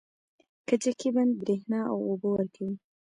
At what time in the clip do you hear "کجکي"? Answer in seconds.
0.67-1.09